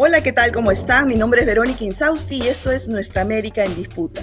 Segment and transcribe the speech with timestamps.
[0.00, 0.52] Hola, ¿qué tal?
[0.52, 1.04] ¿Cómo está?
[1.04, 4.22] Mi nombre es Verónica Insausti y esto es Nuestra América en Disputa.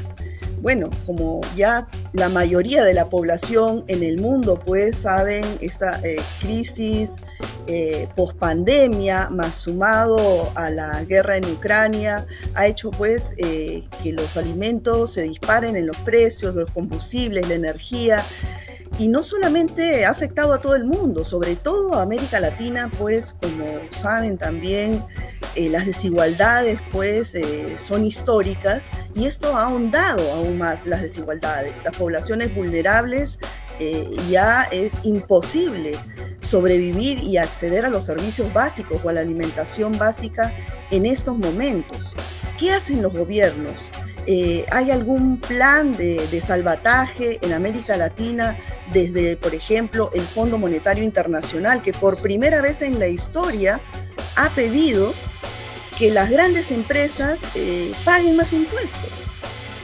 [0.62, 6.16] Bueno, como ya la mayoría de la población en el mundo pues saben, esta eh,
[6.40, 7.18] crisis
[7.68, 14.38] eh, pospandemia más sumado a la guerra en Ucrania ha hecho pues eh, que los
[14.38, 18.24] alimentos se disparen en los precios, los combustibles, la energía
[18.98, 23.36] y no solamente ha afectado a todo el mundo, sobre todo a América Latina, pues
[23.42, 25.04] como saben también
[25.56, 31.84] eh, las desigualdades pues eh, son históricas y esto ha ahondado aún más las desigualdades.
[31.84, 33.40] Las poblaciones vulnerables
[33.80, 35.98] eh, ya es imposible
[36.40, 40.54] sobrevivir y acceder a los servicios básicos o a la alimentación básica
[40.92, 42.16] en estos momentos.
[42.58, 43.92] ¿Qué hacen los gobiernos?
[44.28, 48.58] Eh, ¿Hay algún plan de, salvataje en América Latina
[48.92, 53.82] desde, por ejemplo, el Fondo Monetario Internacional, que por primera vez en la historia
[54.36, 55.14] ha pedido
[55.98, 59.12] que las grandes empresas eh, paguen más impuestos?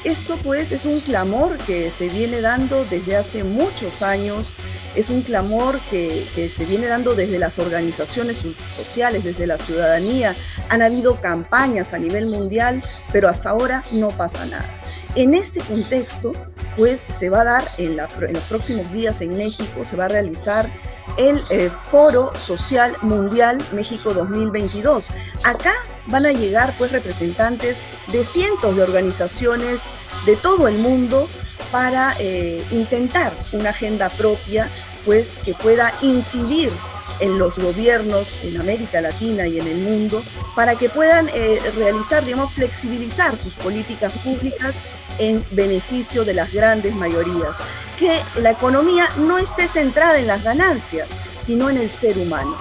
[0.03, 4.51] Esto pues es un clamor que se viene dando desde hace muchos años
[4.95, 8.37] es un clamor que, se viene dando desde las organizaciones
[8.75, 10.35] sociales, desde la ciudadanía.
[10.69, 14.80] Han habido campañas a nivel mundial, pero hasta ahora no pasa nada.
[15.15, 16.31] En este contexto,
[16.77, 20.71] pues se va a dar en, los próximos días en México, se va a realizar
[21.17, 25.09] el eh, Foro Social Mundial México 2022.
[25.43, 25.73] Acá
[26.07, 29.81] van a llegar pues representantes de cientos de organizaciones
[30.25, 31.27] de todo el mundo
[31.73, 34.69] para eh, intentar una agenda propia,
[35.05, 36.71] pues que pueda incidir
[37.19, 40.23] en los gobiernos en América Latina y en el mundo
[40.55, 44.79] para que puedan eh, realizar, digamos, flexibilizar sus políticas públicas
[45.21, 47.55] en beneficio de las grandes mayorías.
[47.99, 52.57] Que la economía no esté centrada en las ganancias, sino en el ser humano.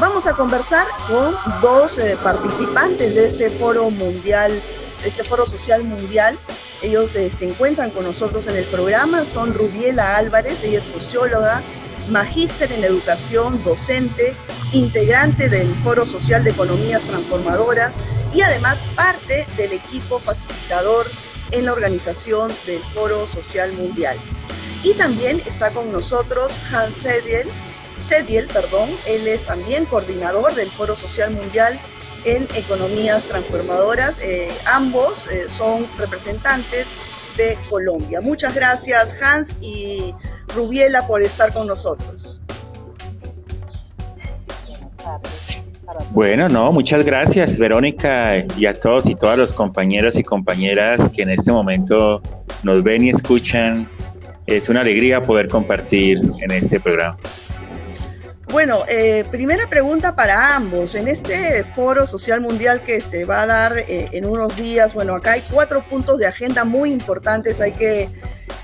[0.00, 4.50] Vamos a conversar con dos eh, participantes de este foro mundial,
[5.04, 6.36] este foro social mundial,
[6.82, 11.62] ellos eh, se encuentran con nosotros en el programa, son Rubiela Álvarez, ella es socióloga,
[12.08, 14.34] magíster en educación, docente,
[14.72, 17.98] integrante del Foro Social de Economías Transformadoras
[18.32, 21.06] y además parte del equipo facilitador
[21.52, 24.16] en la organización del Foro Social Mundial.
[24.82, 27.48] Y también está con nosotros Hans Sediel,
[27.98, 31.78] Sediel, perdón, él es también coordinador del Foro Social Mundial
[32.24, 34.20] en economías transformadoras.
[34.20, 36.88] Eh, ambos eh, son representantes
[37.36, 38.20] de Colombia.
[38.20, 40.14] Muchas gracias Hans y
[40.54, 42.40] Rubiela por estar con nosotros.
[46.10, 51.22] Bueno, no, muchas gracias Verónica y a todos y todas los compañeros y compañeras que
[51.22, 52.20] en este momento
[52.62, 53.88] nos ven y escuchan.
[54.46, 57.16] Es una alegría poder compartir en este programa.
[58.50, 60.96] Bueno, eh, primera pregunta para ambos.
[60.96, 65.14] En este foro social mundial que se va a dar eh, en unos días, bueno,
[65.14, 68.08] acá hay cuatro puntos de agenda muy importantes, hay que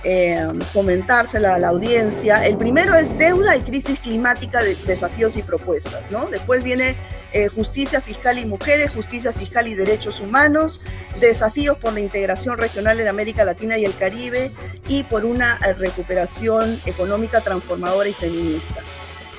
[0.02, 2.44] eh, comentársela a la audiencia.
[2.46, 6.26] El primero es deuda y crisis climática, de desafíos y propuestas, ¿no?
[6.26, 6.96] Después viene
[7.36, 10.80] eh, justicia fiscal y mujeres, justicia fiscal y derechos humanos,
[11.20, 14.52] desafíos por la integración regional en América Latina y el Caribe
[14.88, 18.82] y por una recuperación económica transformadora y feminista.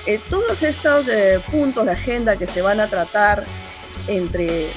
[0.06, 3.44] Eh, todos estos eh, puntos de agenda que se van a tratar
[4.06, 4.68] entre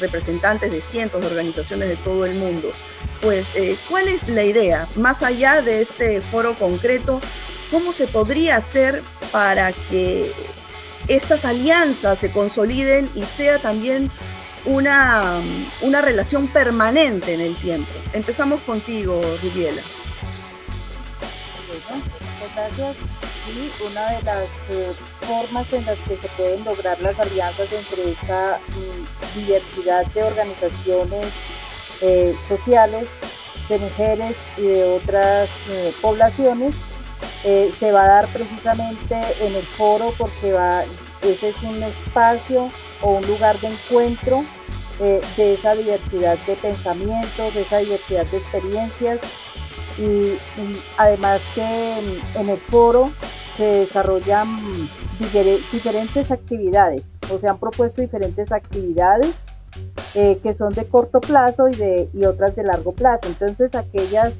[0.00, 2.72] representantes de cientos de organizaciones de todo el mundo,
[3.20, 4.88] pues, eh, ¿cuál es la idea?
[4.96, 7.20] Más allá de este foro concreto,
[7.70, 10.32] ¿cómo se podría hacer para que
[11.08, 14.10] estas alianzas se consoliden y sea también
[14.64, 15.40] una,
[15.80, 17.90] una relación permanente en el tiempo?
[18.12, 19.82] Empezamos contigo, Rubiela.
[22.54, 22.96] gracias
[23.48, 24.92] y una de las eh,
[25.22, 31.26] formas en las que se pueden lograr las alianzas entre esta mm, diversidad de organizaciones
[32.00, 33.10] eh, sociales,
[33.68, 36.74] de mujeres y de otras eh, poblaciones,
[37.42, 40.84] se va a dar precisamente en el foro porque va,
[41.22, 42.70] ese es un espacio
[43.00, 44.44] o un lugar de encuentro
[44.98, 49.18] de esa diversidad de pensamientos, de esa diversidad de experiencias
[49.98, 50.38] y,
[50.96, 53.10] además que en el foro
[53.56, 54.48] se desarrollan
[55.70, 59.34] diferentes actividades o se han propuesto diferentes actividades
[60.14, 63.28] eh, que son de corto plazo y, de, y otras de largo plazo.
[63.28, 64.32] Entonces aquellas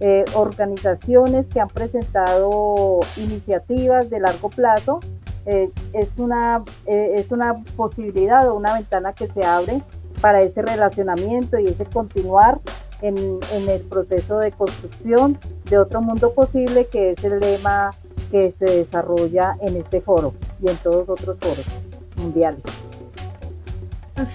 [0.00, 5.00] eh, organizaciones que han presentado iniciativas de largo plazo
[5.46, 9.80] eh, es, una, es una posibilidad o una ventana que se abre
[10.20, 12.58] para ese relacionamiento y ese continuar
[13.02, 15.38] en, el proceso de construcción
[15.68, 17.90] de otro mundo posible, que es el lema
[18.30, 21.66] que se desarrolla en este foro y en todos otros foros
[22.16, 22.62] mundiales.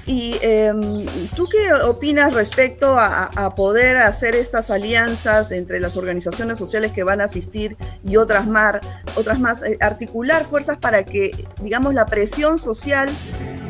[0.05, 1.05] Y em,
[1.35, 7.19] tú qué opinas respecto a, poder hacer estas alianzas entre las organizaciones sociales que van
[7.19, 8.79] a asistir y otras más,
[9.15, 11.31] otras más eh, articular fuerzas para que,
[11.61, 13.09] digamos, la presión social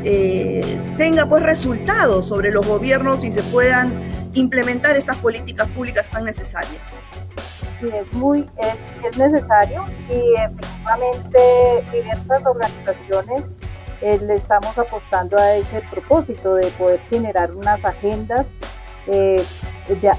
[0.04, 6.26] eh, tenga pues resultados sobre los gobiernos y se puedan implementar estas políticas públicas tan
[6.26, 7.00] necesarias?
[7.80, 13.44] Sí, es muy es necesario y efectivamente diversas organizaciones
[14.02, 18.48] eh, le estamos apostando a ese propósito de poder generar unas agendas
[19.08, 19.44] eh,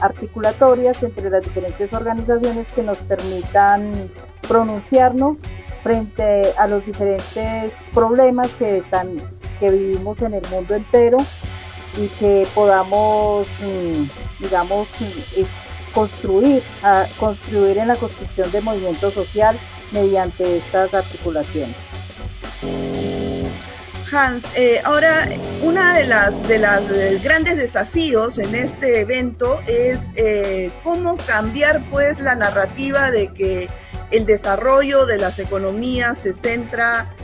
[0.01, 3.93] articulatorias entre las diferentes organizaciones que nos permitan
[4.47, 5.37] pronunciarnos
[5.83, 9.17] frente a los diferentes problemas que están
[9.59, 11.19] que vivimos en el mundo entero
[11.97, 16.63] y que podamos mm, digamos mm, construir
[17.19, 19.57] construir en la construcción de movimiento social
[19.93, 21.77] mediante estas articulaciones.
[24.13, 25.29] Hans, eh, ahora
[25.63, 31.89] una de las de los eh, grandes desafíos en este evento es eh, cómo cambiar
[31.91, 33.71] pues la narrativa de que
[34.11, 37.15] el desarrollo de las economías se centra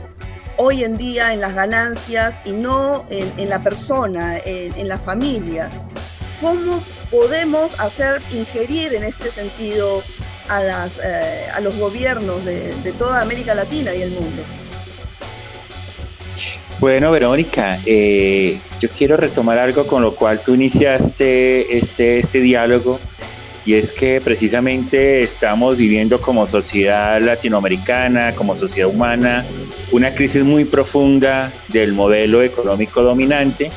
[0.57, 5.85] hoy en día en las ganancias y no en, la persona, en, las familias.
[6.41, 10.03] ¿Cómo podemos hacer ingerir en este sentido
[10.49, 14.43] a, las, a los gobiernos de toda América Latina y el mundo?
[16.79, 23.01] Bueno, Verónica, eh, yo quiero retomar algo con lo cual tú iniciaste este, este diálogo
[23.65, 29.43] y es que precisamente estamos viviendo como sociedad latinoamericana, como sociedad humana,
[29.91, 33.71] una crisis muy profunda del modelo económico dominante.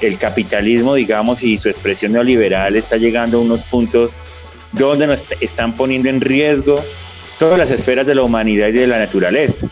[0.00, 4.24] El capitalismo, digamos, y su expresión neoliberal está llegando a unos puntos
[4.72, 6.82] donde nos están poniendo en riesgo
[7.38, 9.68] todas las esferas de la humanidad y de la naturaleza.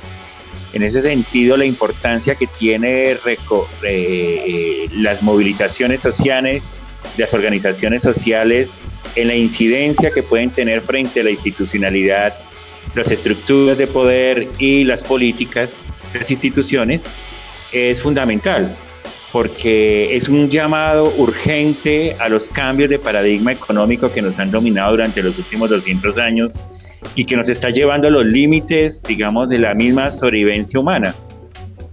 [0.73, 3.17] En ese sentido, la importancia que tiene
[3.83, 6.79] eh, las movilizaciones sociales,
[7.19, 8.73] las organizaciones sociales,
[9.17, 12.35] en la incidencia que pueden tener frente a la institucionalidad,
[12.95, 15.83] las estructuras de poder y las políticas,
[16.15, 17.05] las instituciones,
[17.73, 18.75] es fundamental,
[19.32, 24.90] porque es un llamado urgente a los cambios de paradigma económico que nos han dominado
[24.93, 26.58] durante los últimos 200 años
[27.17, 31.14] y que nos está llevando a los límites, digamos, de la misma sobrevivencia humana.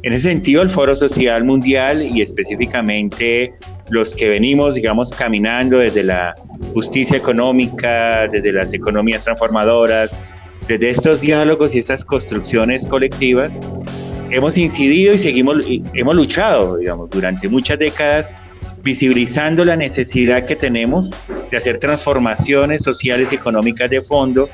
[0.04, 3.54] En ese sentido, el Foro Social Mundial y específicamente
[3.90, 6.36] los que venimos, digamos, caminando desde la
[6.74, 10.18] justicia económica, desde las economías transformadoras,
[10.68, 13.60] desde estos diálogos y esas construcciones colectivas,
[14.32, 18.34] hemos incidido y seguimos, hemos luchado, digamos, durante muchas décadas
[18.84, 21.12] visibilizando la necesidad que tenemos
[21.52, 24.50] de hacer transformaciones sociales y económicas de fondo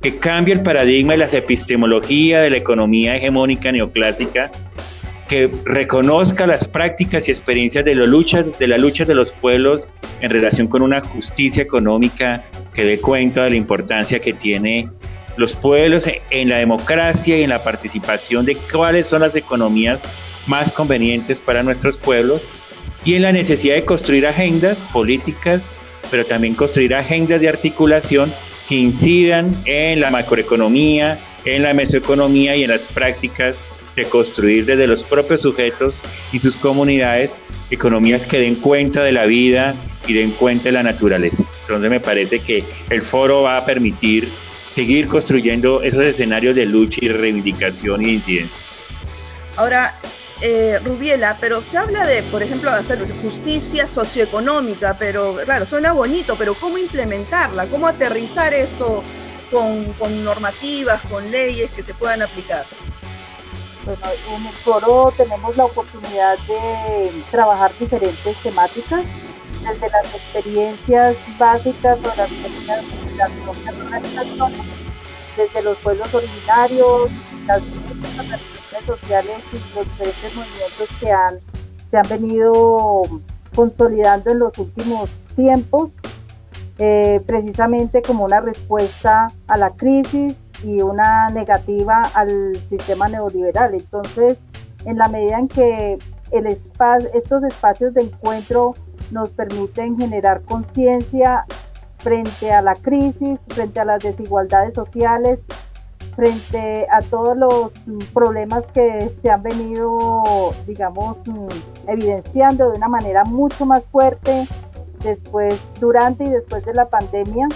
[0.00, 4.50] que cambie el paradigma de las epistemologías de la economía hegemónica neoclásica,
[5.28, 9.88] que reconozca las prácticas y experiencias de, de la lucha de los pueblos
[10.20, 12.42] en relación con una justicia económica
[12.72, 14.88] que dé cuenta de la importancia que tiene
[15.40, 20.04] los pueblos en la democracia y en la participación de cuáles son las economías
[20.46, 22.46] más convenientes para nuestros pueblos
[23.06, 25.70] y en la necesidad de construir agendas políticas,
[26.10, 28.30] pero también construir agendas de articulación
[28.68, 33.62] que incidan en la macroeconomía, en la mesoeconomía y en las prácticas
[33.96, 36.02] de construir desde los propios sujetos
[36.34, 37.34] y sus comunidades
[37.70, 39.74] economías que den cuenta de la vida
[40.06, 41.44] y den cuenta de la naturaleza.
[41.62, 44.28] Entonces me parece que el foro va a permitir
[44.72, 48.58] seguir construyendo esos escenarios de lucha y reivindicación y incidencia.
[49.56, 49.94] Ahora,
[50.42, 55.92] eh, Rubiela, pero se habla de, por ejemplo, de hacer justicia socioeconómica, pero claro, suena
[55.92, 57.66] bonito, pero ¿cómo implementarla?
[57.66, 59.02] ¿Cómo aterrizar esto
[59.50, 62.64] con, normativas, con leyes que se puedan aplicar?
[63.84, 64.00] Bueno,
[64.34, 69.04] en el foro tenemos la oportunidad de trabajar diferentes temáticas,
[69.62, 72.30] desde las experiencias básicas o las,
[72.66, 72.82] las,
[75.36, 77.10] desde los pueblos originarios,
[77.46, 77.62] las
[78.86, 81.38] sociales y los diferentes movimientos que han,
[81.90, 83.02] se han venido
[83.54, 85.90] consolidando en los últimos tiempos,
[86.78, 93.74] eh, precisamente como una respuesta a la crisis y una negativa al sistema neoliberal.
[93.74, 94.38] Entonces,
[94.84, 95.98] en la medida en que
[96.30, 98.74] el estos espacios de encuentro
[99.10, 101.44] nos permiten generar conciencia
[101.98, 105.38] frente a la crisis, frente a las desigualdades sociales,
[106.16, 107.72] frente a todos los
[108.12, 110.22] problemas que se han venido,
[110.66, 111.16] digamos,
[111.86, 114.46] evidenciando de una manera mucho más fuerte
[115.02, 117.48] después, durante y después de la pandemia.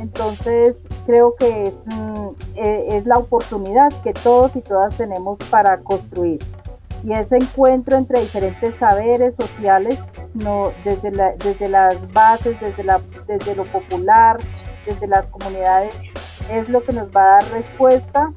[0.00, 0.76] Entonces,
[1.06, 6.38] creo que es, mm, e, es la oportunidad que todos y todas tenemos para construir.
[7.02, 9.98] Y ese encuentro entre diferentes saberes sociales,
[10.84, 14.38] desde, las bases, desde, lo popular,
[14.84, 15.94] desde las comunidades,
[16.50, 18.32] es lo que nos va a dar respuesta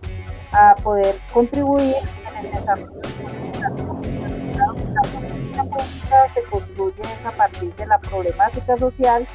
[0.52, 1.96] a poder contribuir
[2.30, 3.02] en el desarrollo
[5.56, 9.26] la política se construye a partir de la problemática social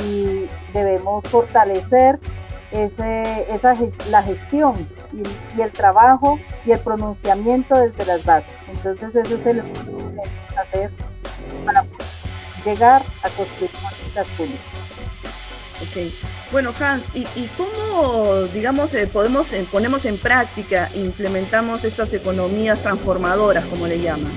[0.00, 2.18] y debemos fortalecer
[2.72, 3.72] esa,
[4.10, 4.74] la gestión
[5.56, 8.52] y, el trabajo y el pronunciamiento desde las bases.
[8.68, 10.90] Entonces eso es lo que tenemos que hacer
[11.64, 11.84] para
[12.64, 14.84] llegar a construir políticas públicas.
[15.90, 16.16] Okay.
[16.52, 22.80] Bueno, Hans, ¿y, y cómo, digamos, eh, podemos, eh, ponemos en práctica, implementamos estas economías
[22.80, 24.30] transformadoras, como le llaman?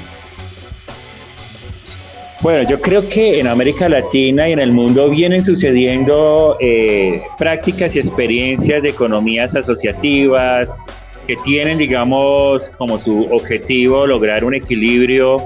[2.41, 7.96] Bueno, yo creo que en América Latina y en el mundo vienen sucediendo eh, prácticas
[7.96, 10.77] y experiencias de economías asociativas
[11.25, 15.38] que tienen, digamos, como su objetivo lograr un equilibrio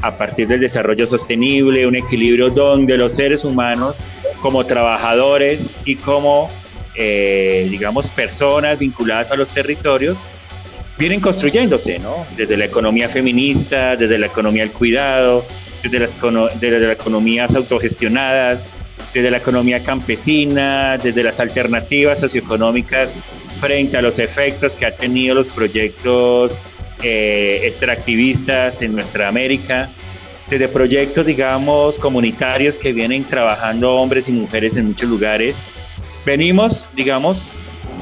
[0.00, 4.02] a partir del desarrollo sostenible, un equilibrio donde los seres humanos
[4.40, 6.48] como trabajadores y como,
[6.96, 10.16] eh, digamos, personas vinculadas a los territorios,
[10.98, 12.26] vienen construyéndose, ¿no?
[12.36, 15.44] Desde la economía feminista, desde la economía del cuidado,
[15.82, 16.14] desde las,
[16.92, 18.68] economías autogestionadas,
[19.14, 23.18] desde la economía campesina, desde las alternativas socioeconómicas
[23.60, 26.60] frente a los efectos que han tenido los proyectos
[27.02, 29.88] eh, extractivistas en nuestra América,
[30.48, 35.56] desde proyectos, digamos, comunitarios que vienen trabajando hombres y mujeres en muchos lugares.
[36.24, 37.50] Venimos, digamos,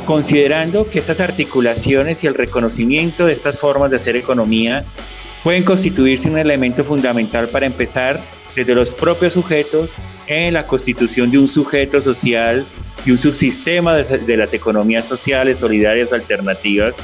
[0.04, 4.84] considerando que estas articulaciones y el reconocimiento de estas formas de hacer economía
[5.46, 8.20] pueden constituirse un elemento fundamental para empezar
[8.56, 9.94] desde los propios sujetos
[10.26, 12.66] en la constitución de un sujeto social
[13.04, 16.96] y un subsistema de, las economías sociales, solidarias, alternativas,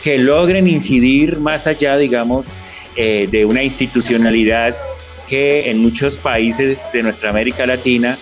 [0.00, 2.54] que logren incidir más allá, digamos,
[2.94, 4.76] eh, de una institucionalidad
[5.26, 8.16] que en muchos países de nuestra América Latina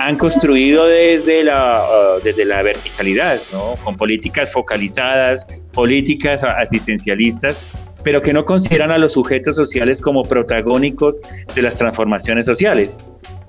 [0.00, 3.74] han construido desde la, uh, desde la verticalidad, ¿no?
[3.84, 11.20] con políticas focalizadas, políticas asistencialistas pero que no consideran a los sujetos sociales como protagónicos
[11.54, 12.98] de las transformaciones sociales.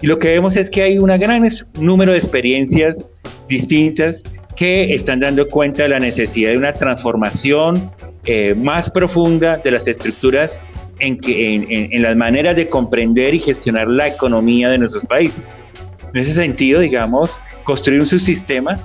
[0.01, 1.47] Y lo que vemos es que hay un gran
[1.79, 3.05] número de experiencias
[3.47, 4.23] distintas
[4.55, 7.91] que están dando cuenta de la necesidad de una transformación
[8.25, 10.61] eh, más profunda de las estructuras
[10.99, 15.49] en, que, en, las maneras de comprender y gestionar la economía de nuestros países.
[16.13, 18.75] En ese sentido, digamos, construir un subsistema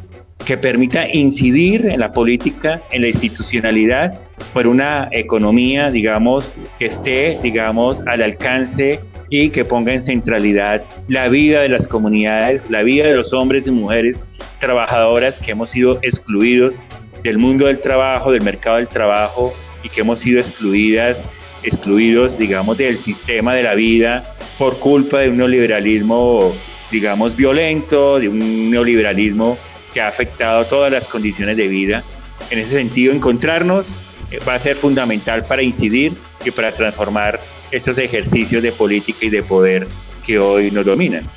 [0.49, 4.19] que permita incidir en la política, en la institucionalidad,
[4.55, 11.29] por una economía, digamos, que esté, digamos, al alcance y que ponga en centralidad la
[11.29, 14.25] vida de las comunidades, la vida de los hombres y mujeres
[14.59, 16.81] trabajadoras que hemos sido excluidos
[17.23, 19.53] del mundo del trabajo, del mercado del trabajo
[19.83, 21.27] y que hemos sido excluidas,
[21.63, 24.23] excluidos, digamos, del sistema de la vida
[24.57, 26.55] por culpa de un neoliberalismo,
[26.91, 29.59] digamos, violento, de un neoliberalismo
[29.99, 32.05] que ha afectado todas las condiciones de vida.
[32.51, 33.99] En ese sentido, encontrarnos
[34.31, 36.13] eh, va a ser fundamental para incidir
[36.45, 37.41] y para transformar
[37.73, 39.89] estos ejercicios de política y de poder
[40.25, 41.29] que hoy nos dominan.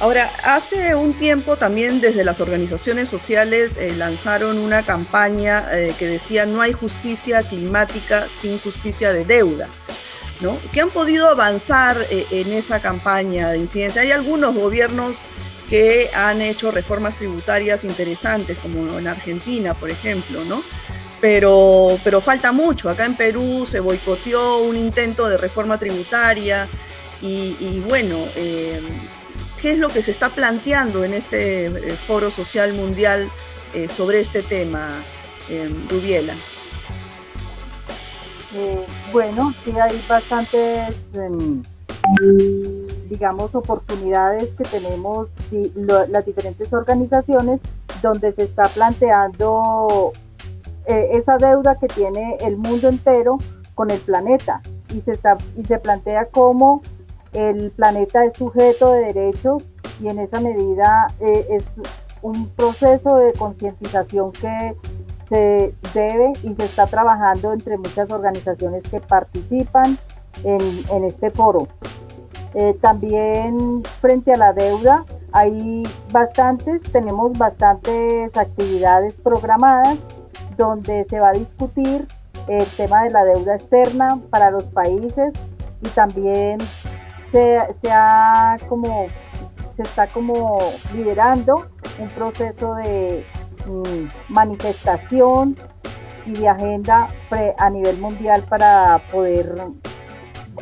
[0.00, 6.06] Ahora, hace un tiempo también desde las organizaciones sociales eh, lanzaron una campaña eh, que
[6.06, 9.68] decía no hay justicia climática sin justicia de deuda.
[10.40, 10.58] ¿no?
[10.72, 14.02] ¿Qué han podido avanzar en esa campaña de incidencia?
[14.02, 15.18] Hay algunos gobiernos
[15.68, 20.62] que han hecho reformas tributarias interesantes, como en Argentina, por ejemplo, ¿no?
[21.20, 22.88] Pero, pero falta mucho.
[22.88, 26.68] Acá en Perú se boicoteó un intento de reforma tributaria
[27.20, 28.80] y, bueno, eh,
[29.60, 33.30] ¿qué es lo que se está planteando en este eh, foro social mundial
[33.74, 34.88] eh, sobre este tema,
[35.88, 36.34] Rubiela?
[39.12, 41.62] bueno, sí hay bastantes em,
[43.08, 45.28] digamos, oportunidades que tenemos
[46.08, 47.60] las diferentes organizaciones
[48.02, 50.12] donde se está planteando
[50.86, 53.38] eh, esa deuda que tiene el mundo entero
[53.74, 54.60] con el planeta
[54.94, 56.82] y se, está, y se plantea cómo
[57.32, 59.64] el planeta es sujeto de derechos
[60.00, 61.64] y en esa medida eh, es
[62.22, 64.76] un proceso de concientización que
[65.28, 69.98] se debe y se está trabajando entre muchas organizaciones que participan
[70.44, 70.60] en,
[70.92, 71.68] en este foro.
[72.54, 79.98] Eh, también frente a la deuda hay bastantes, tenemos bastantes actividades programadas
[80.56, 82.06] donde se va a discutir
[82.48, 85.34] el tema de la deuda externa para los países
[85.82, 86.58] y también
[87.32, 87.58] se,
[88.68, 89.06] como,
[89.76, 90.58] se está como
[90.94, 91.66] liderando
[91.98, 93.24] un proceso de
[93.66, 95.56] mm, manifestación
[96.24, 97.08] y de agenda
[97.58, 99.54] a nivel mundial para poder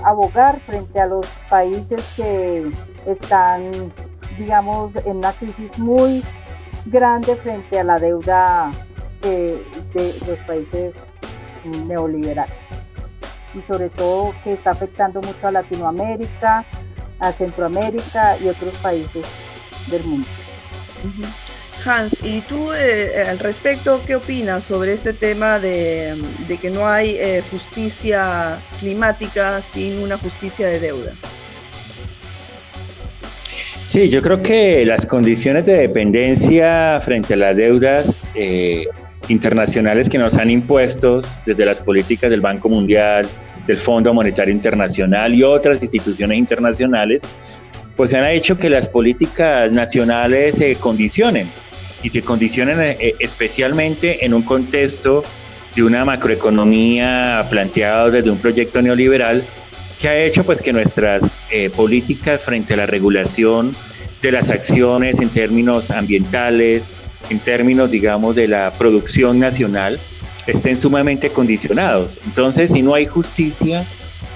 [0.05, 2.71] abogar frente a los países que
[3.07, 3.71] están,
[4.39, 6.23] digamos, en una crisis muy
[6.87, 8.71] grande frente a la deuda
[9.23, 9.65] de,
[10.27, 10.95] los países
[11.87, 12.55] neoliberales.
[13.55, 16.65] Y sobre todo que está afectando mucho a Latinoamérica,
[17.21, 19.27] a Centroamérica y otros países
[19.89, 20.27] del mundo.
[21.85, 26.17] Hans, ¿y tú eh, al respecto qué opinas sobre este tema de,
[26.61, 31.13] que no hay eh, justicia climática sin una justicia de deuda?
[33.85, 38.87] Sí, yo creo que las condiciones de dependencia frente a las deudas eh,
[39.29, 43.27] internacionales que nos han impuesto desde las políticas del Banco Mundial,
[43.67, 47.23] del Fondo Monetario Internacional y otras instituciones internacionales,
[47.97, 51.49] pues han hecho que las políticas nacionales se condicionen
[52.05, 55.25] y se condicionen eh, especialmente en un contexto
[55.75, 59.43] de una macroeconomía planteada desde un proyecto neoliberal
[59.99, 63.75] que ha hecho pues que nuestras eh, políticas frente a la regulación
[64.21, 66.91] de las acciones en términos ambientales,
[67.31, 69.99] en términos digamos de la producción nacional,
[70.47, 72.19] estén sumamente condicionados.
[72.27, 73.85] Entonces, si no hay justicia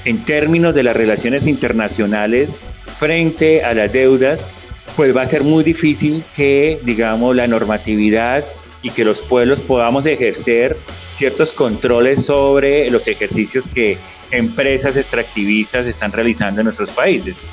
[0.06, 2.56] en términos de las relaciones internacionales
[2.98, 4.50] frente a las deudas,
[4.96, 8.44] pues va a ser muy difícil que, digamos, la normatividad
[8.82, 10.76] y que los pueblos podamos ejercer
[11.12, 13.98] ciertos controles sobre los ejercicios que
[14.30, 17.44] empresas extractivistas están realizando en nuestros países.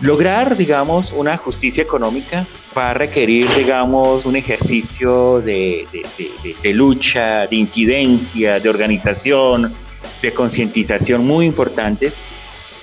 [0.00, 2.46] Lograr, digamos, una justicia económica
[2.76, 5.86] va a requerir, digamos, un ejercicio de,
[6.74, 9.72] lucha, de incidencia, de organización,
[10.20, 12.20] de concientización muy importantes,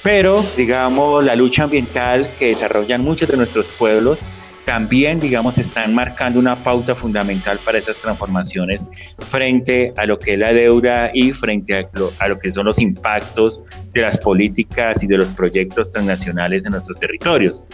[0.04, 4.28] pero, digamos, la lucha ambiental que desarrollan muchos de nuestros pueblos
[4.66, 8.88] también, digamos, están marcando una pauta fundamental para esas transformaciones
[9.20, 12.68] frente a lo que es la deuda y frente a lo, a lo que son
[12.68, 17.66] los impactos de las políticas y de los proyectos transnacionales en nuestros territorios.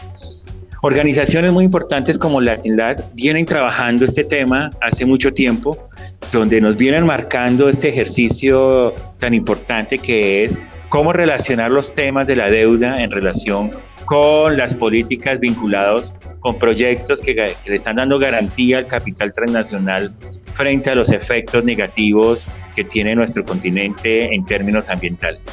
[0.81, 5.89] Organizaciones muy importantes como Latinlab vienen trabajando este tema hace mucho tiempo,
[6.31, 12.35] donde nos vienen marcando este ejercicio tan importante que es cómo relacionar los temas de
[12.35, 13.71] la deuda en relación
[14.05, 20.13] con las políticas vinculados con proyectos que, le están dando garantía al capital transnacional
[20.53, 25.45] frente a los efectos negativos que tiene nuestro continente en términos ambientales.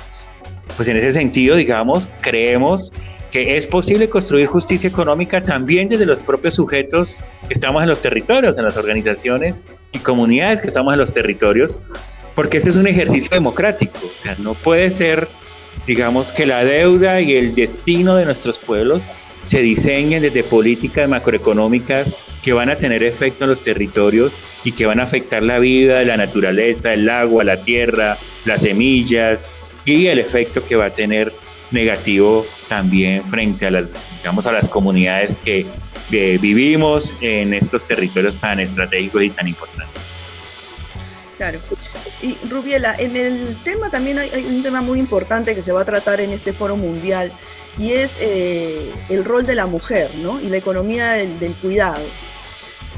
[0.77, 2.93] Pues en ese sentido, digamos, creemos
[3.35, 8.01] que es posible construir justicia económica también desde los propios sujetos que estamos en los
[8.01, 11.81] territorios, en las organizaciones y comunidades que estamos en los territorios,
[12.37, 15.27] porque ese es un ejercicio democrático, o sea, no puede ser
[15.85, 19.11] digamos que la deuda y el destino de nuestros pueblos
[19.43, 24.87] se diseñen desde políticas macroeconómicas que van a tener efecto en los territorios y que
[24.87, 29.45] van a afectar la vida la naturaleza, el agua, la tierra, las semillas
[29.85, 31.33] y el efecto que va a tener
[31.75, 35.67] negativo también frente a las, digamos, a las comunidades que,
[36.11, 40.01] que vivimos en estos territorios tan estratégicos y tan importantes.
[41.37, 41.59] Claro.
[42.23, 45.85] Y Rubiela, en el tema también hay, un tema muy importante que se va a
[45.85, 47.33] tratar en este foro mundial
[47.77, 50.41] y es eh, el rol de la mujer ¿no?
[50.41, 52.05] y la economía del, cuidado.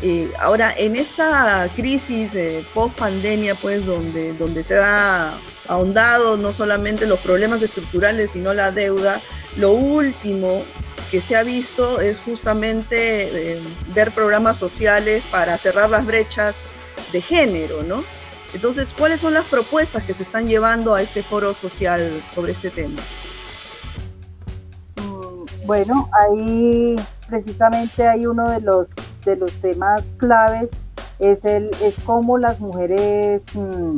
[0.03, 5.33] Eh, ahora, en esta crisis eh, post pandemia, pues, donde, donde se ha
[5.69, 9.21] ahondado no solamente los problemas estructurales, sino la deuda,
[9.57, 10.63] lo último
[11.11, 13.61] que se ha visto es justamente
[13.95, 16.57] ver programas sociales para cerrar las brechas
[17.13, 18.03] de género, ¿no?
[18.55, 22.71] Entonces, ¿cuáles son las propuestas que se están llevando a este foro social sobre este
[22.71, 23.01] tema?
[24.97, 26.97] Mm, bueno, ahí
[27.29, 28.87] precisamente hay uno de los,
[29.25, 30.71] de los temas claves,
[31.19, 33.97] es, el, es cómo las mujeres, mm,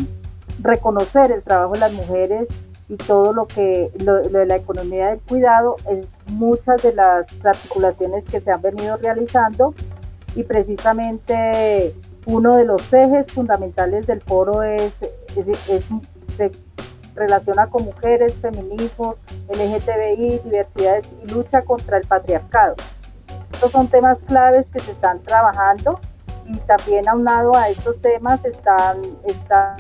[0.61, 2.49] reconocer el trabajo de las mujeres
[2.89, 8.25] y todo lo que, lo, de la economía del cuidado, en muchas de las articulaciones
[8.25, 9.75] que se han venido realizando
[10.35, 11.95] y precisamente
[12.27, 14.93] uno de los ejes fundamentales del foro es,
[16.37, 16.51] se
[17.15, 19.17] relaciona con mujeres, feminismo,
[19.49, 22.75] LGTBI, diversidades y lucha contra el patriarcado.
[23.53, 25.99] Estos son temas claves que se están trabajando
[26.47, 29.77] y también aunado a estos temas están, están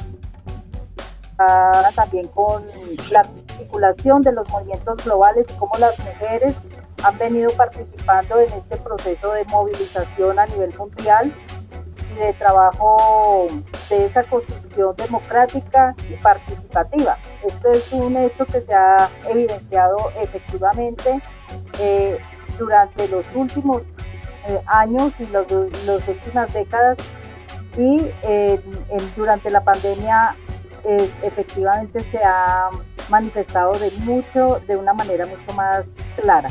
[1.95, 2.67] también con
[3.11, 6.57] la articulación de los movimientos globales y cómo las mujeres
[7.05, 11.33] han venido participando en este proceso de movilización a nivel mundial
[12.19, 13.47] de trabajo
[13.89, 17.17] de esa constitución democrática y participativa.
[17.47, 21.21] Esto es un hecho que se ha evidenciado efectivamente
[21.79, 22.19] eh,
[22.59, 23.83] durante los últimos
[24.49, 26.99] eh, años y las últimas décadas
[27.77, 28.11] y
[29.15, 30.35] durante la pandemia
[31.23, 32.71] efectivamente se ha
[33.09, 35.85] manifestado de mucho, de una manera mucho más
[36.21, 36.49] clara.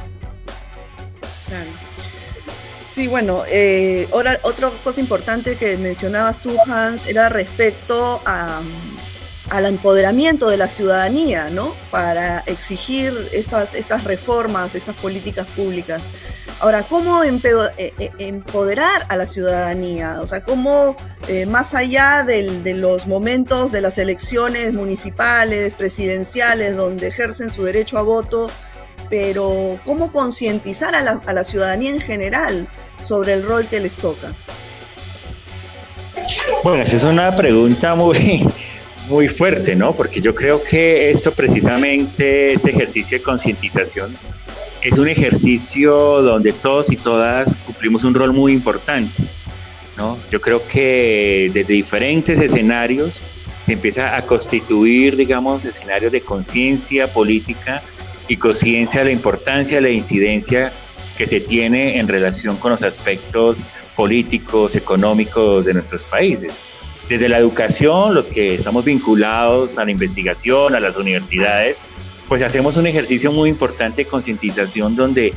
[2.90, 8.62] Sí, bueno, eh, ahora otra cosa importante que mencionabas tú, Hans, era respecto a,
[9.52, 11.76] al empoderamiento de la ciudadanía, ¿no?
[11.92, 16.02] Para exigir estas, estas reformas, estas políticas públicas.
[16.60, 17.30] Ahora, ¿cómo eh,
[17.78, 20.20] eh, empoderar a la ciudadanía?
[20.22, 20.96] O sea, ¿cómo
[21.50, 28.02] más allá de los momentos de las elecciones municipales, presidenciales, donde ejercen su derecho a
[28.02, 28.50] voto,
[29.10, 32.68] pero cómo concientizar a la, a la ciudadanía en general
[33.02, 34.34] sobre el rol que les toca?
[36.64, 38.46] Bueno, esa es una pregunta muy,
[39.10, 39.96] muy fuerte, ¿no?
[39.96, 44.18] Porque yo creo que esto precisamente, ese ejercicio de concientización,
[44.82, 49.24] es un ejercicio donde todos y todas cumplimos un rol muy importante,
[49.98, 50.18] ¿no?
[50.32, 53.24] Yo creo que desde diferentes escenarios
[53.66, 57.82] se empieza a constituir, digamos, escenarios de conciencia política
[58.28, 60.72] y conciencia de la importancia de la incidencia
[61.18, 66.54] que se tiene en relación con los aspectos políticos, económicos de nuestros países.
[67.10, 71.82] Desde la educación, los que estamos vinculados a la investigación, a las universidades,
[72.28, 75.34] pues hacemos un ejercicio muy importante de concientización donde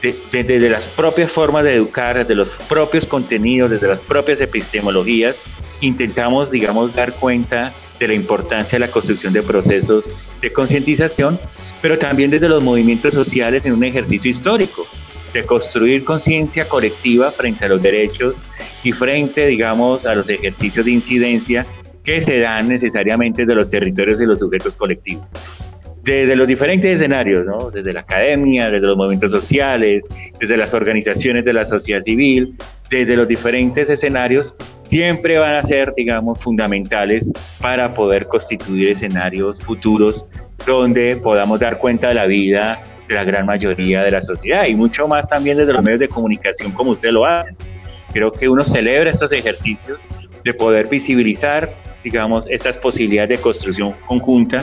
[0.00, 5.42] desde las propias formas de educar, desde los propios contenidos, desde las propias epistemologías,
[5.80, 10.08] intentamos, digamos, dar cuenta de la importancia de la construcción de procesos
[10.40, 11.38] de concientización,
[11.82, 14.86] pero también desde los movimientos sociales en un ejercicio histórico
[15.32, 18.44] de construir conciencia colectiva frente a los derechos
[18.84, 21.66] y frente, digamos, a los ejercicios de incidencia
[22.04, 25.32] que se dan necesariamente de los territorios y los sujetos colectivos.
[26.08, 27.70] Desde los diferentes escenarios, ¿no?
[27.70, 30.08] desde la academia, desde los movimientos sociales,
[30.40, 32.54] desde las organizaciones de la sociedad civil,
[32.88, 40.24] desde los diferentes escenarios, siempre van a ser, digamos, fundamentales para poder constituir escenarios futuros
[40.64, 44.74] donde podamos dar cuenta de la vida de la gran mayoría de la sociedad y
[44.74, 47.54] mucho más también desde los medios de comunicación como usted lo hace.
[48.14, 50.08] Creo que uno celebra estos ejercicios
[50.42, 51.70] de poder visibilizar,
[52.02, 54.60] digamos, estas posibilidades de construcción conjunta,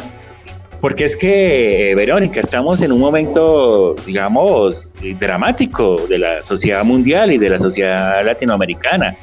[0.86, 7.32] porque es que, eh, Verónica, estamos en un momento, digamos, dramático de la sociedad mundial
[7.32, 9.18] y de la sociedad latinoamericana.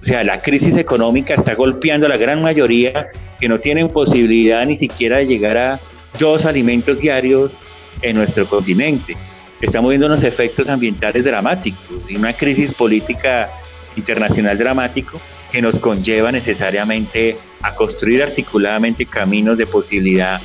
[0.00, 3.06] O sea, la crisis económica está golpeando a la gran mayoría
[3.40, 5.80] que no tienen posibilidad ni siquiera de llegar a
[6.20, 7.64] dos alimentos diarios
[8.00, 9.16] en nuestro continente.
[9.60, 13.50] Estamos viendo unos efectos ambientales dramáticos y una crisis política
[13.96, 20.40] internacional dramático que nos conlleva necesariamente a construir articuladamente caminos de posibilidad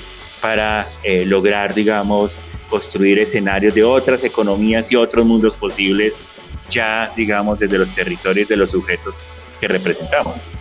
[0.48, 6.14] para eh, lograr, digamos, construir escenarios de otras economías y otros mundos posibles
[6.70, 9.24] ya, digamos, desde los territorios de los sujetos
[9.60, 10.60] que representamos.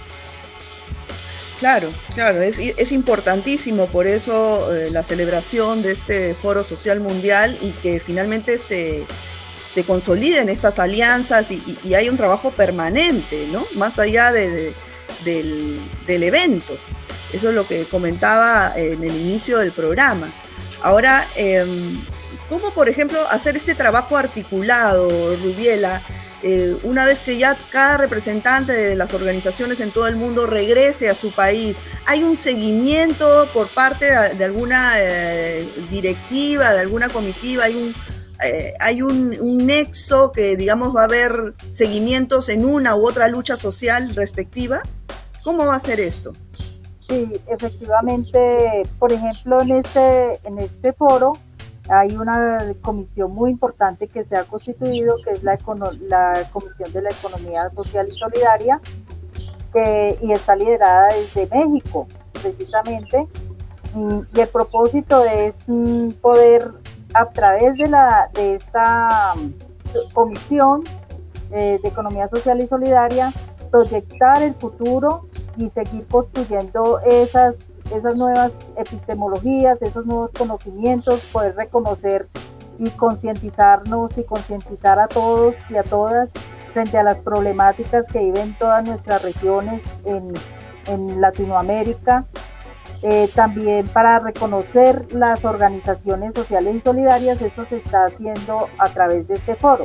[1.60, 7.56] Claro, claro, es, es importantísimo por eso eh, la celebración de este Foro Social Mundial
[7.62, 9.04] y que finalmente se,
[9.72, 13.64] se consoliden estas alianzas y, hay un trabajo permanente, ¿no?
[13.76, 14.74] Más allá de,
[15.24, 16.76] del, del, evento.
[17.32, 20.32] Eso es lo que comentaba en el inicio del programa.
[20.82, 22.04] Ahora, em,
[22.48, 26.02] ¿cómo, por ejemplo, hacer este trabajo articulado, Rubiela?
[26.42, 31.08] Eh, una vez que ya cada representante de las organizaciones en todo el mundo regrese
[31.08, 37.64] a su país, hay un seguimiento por parte de, alguna eh, directiva, de alguna comitiva,
[37.64, 37.94] hay un,
[38.44, 43.56] eh, hay un, nexo que digamos va a haber seguimientos en una u otra lucha
[43.56, 44.82] social respectiva.
[45.42, 46.32] ¿Cómo va a ser esto?
[47.08, 51.34] Sí, efectivamente, por ejemplo, en este, en este foro
[51.88, 55.56] hay una comisión muy importante que se ha constituido, que es la,
[56.08, 58.80] la Comisión de la Economía Social y Solidaria,
[59.72, 63.26] que, y está liderada desde México, precisamente.
[63.94, 66.68] Y, el propósito es mm, poder,
[67.14, 70.82] a través de, la, de esta mm, comisión
[71.52, 73.32] eh, de Economía Social y Solidaria,
[73.70, 77.56] proyectar el futuro y seguir construyendo esas
[77.94, 82.28] esas nuevas epistemologías, esos nuevos conocimientos, poder reconocer
[82.78, 86.30] y concientizarnos y concientizar a todos y a todas
[86.72, 90.32] frente a las problemáticas que viven todas nuestras regiones en,
[91.20, 92.26] Latinoamérica.
[93.02, 99.26] Eh, también para reconocer las organizaciones sociales y solidarias, esto se está haciendo a través
[99.26, 99.82] de este foro.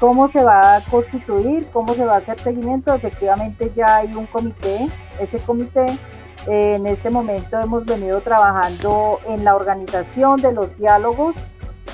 [0.00, 1.68] ¿Cómo se va a constituir?
[1.72, 2.94] ¿Cómo se va a hacer seguimiento?
[2.94, 4.88] Efectivamente ya hay un comité,
[5.20, 5.86] ese comité
[6.46, 11.34] en este momento hemos venido trabajando en la organización de los diálogos,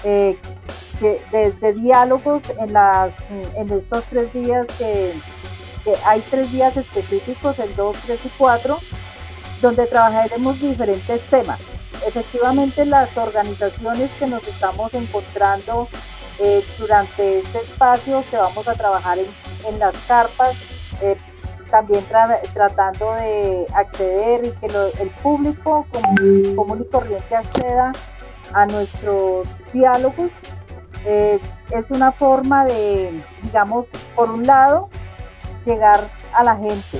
[0.04, 0.38] eh,
[1.32, 3.12] desde diálogos en, las,
[3.56, 5.12] en estos tres días que,
[6.06, 8.78] hay tres días específicos, el 2, 3 y 4,
[9.60, 11.60] donde trabajaremos diferentes temas.
[12.06, 15.88] Efectivamente, las organizaciones que nos estamos encontrando
[16.38, 20.56] eh, durante este espacio, que vamos a trabajar en, las carpas,
[21.00, 21.16] eh,
[21.70, 22.04] también
[22.52, 24.66] tratando de acceder y que
[25.00, 27.92] el público común, y corriente acceda
[28.52, 30.30] a nuestros diálogos.
[31.06, 31.38] Eh,
[31.70, 34.88] es una forma de, digamos, por un lado,
[35.64, 36.00] llegar
[36.32, 36.98] a la gente.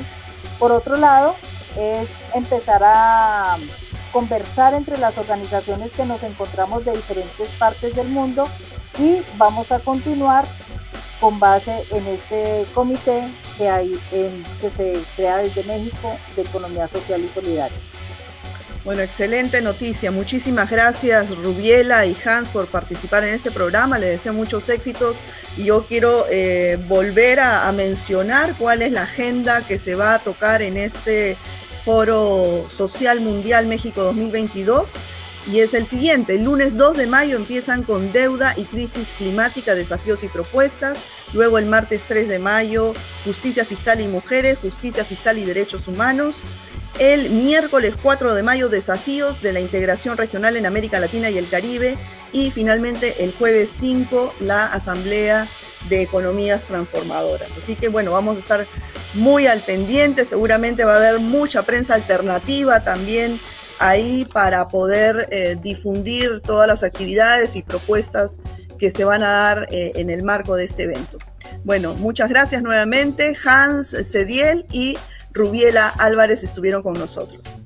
[0.58, 1.34] Por otro lado,
[1.76, 3.56] es empezar a
[4.12, 8.44] conversar entre las organizaciones que nos encontramos de diferentes partes del mundo
[8.98, 10.44] y vamos a continuar
[11.20, 16.88] con base en este comité que hay en, que se crea desde México de Economía
[16.88, 17.78] Social y Solidaria.
[18.84, 20.10] Bueno, excelente noticia.
[20.10, 23.98] Muchísimas gracias Rubiela y Hans por participar en este programa.
[23.98, 25.16] Les deseo muchos éxitos
[25.56, 30.14] y yo quiero eh, volver a, a, mencionar cuál es la agenda que se va
[30.14, 31.38] a tocar en este
[31.82, 34.92] Foro Social Mundial México 2022
[35.50, 36.36] y es el siguiente.
[36.36, 40.98] El lunes 2 de mayo empiezan con deuda y crisis climática, desafíos y propuestas.
[41.32, 46.42] Luego el martes 3 de mayo, justicia fiscal y mujeres, justicia fiscal y derechos humanos.
[46.98, 51.48] El miércoles 4 de mayo, desafíos de la integración regional en América Latina y el
[51.48, 51.96] Caribe.
[52.32, 55.46] Y finalmente el jueves 5, la Asamblea
[55.88, 57.56] de Economías Transformadoras.
[57.56, 58.66] Así que bueno, vamos a estar
[59.12, 60.24] muy al pendiente.
[60.24, 63.40] Seguramente va a haber mucha prensa alternativa también
[63.78, 68.40] ahí para poder eh, difundir todas las actividades y propuestas
[68.78, 71.18] que se van a dar eh, en el marco de este evento.
[71.64, 73.36] Bueno, muchas gracias nuevamente.
[73.44, 74.98] Hans Cediel y
[75.32, 77.64] Rubiela Álvarez estuvieron con nosotros.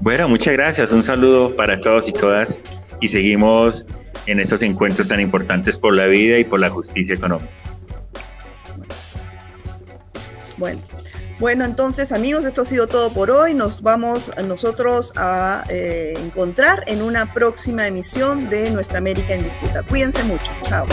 [0.00, 0.92] Bueno, muchas gracias.
[0.92, 2.62] Un saludo para todos y todas
[3.00, 3.86] y seguimos
[4.26, 7.50] en estos encuentros tan importantes por la vida y por la justicia económica.
[10.56, 10.80] Bueno.
[11.38, 13.54] Bueno, entonces amigos, esto ha sido todo por hoy.
[13.54, 19.82] Nos vamos nosotros a eh, encontrar en una próxima emisión de Nuestra América en Disputa.
[19.82, 20.50] Cuídense mucho.
[20.62, 20.86] Chao.